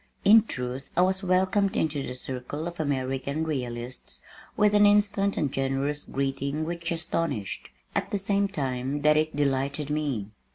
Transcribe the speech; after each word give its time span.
In 0.25 0.41
truth 0.45 0.89
I 0.97 1.01
was 1.03 1.21
welcomed 1.21 1.77
into 1.77 2.01
the 2.01 2.15
circle 2.15 2.67
of 2.67 2.79
American 2.79 3.43
realists 3.43 4.23
with 4.57 4.73
an 4.73 4.87
instant 4.87 5.37
and 5.37 5.51
generous 5.51 6.05
greeting 6.05 6.65
which 6.65 6.91
astonished, 6.91 7.69
at 7.93 8.09
the 8.09 8.17
same 8.17 8.47
time 8.47 9.03
that 9.03 9.15
it 9.15 9.35
delighted 9.35 9.91
me. 9.91 10.31